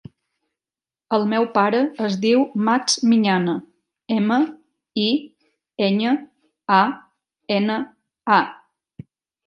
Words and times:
El 1.17 1.27
meu 1.33 1.43
pare 1.57 1.81
es 2.07 2.15
diu 2.23 2.41
Max 2.71 2.97
Miñana: 3.11 3.57
ema, 4.17 4.41
i, 5.05 5.07
enya, 5.91 6.19
a, 6.83 6.83
ena, 7.61 7.81
a. 8.41 8.45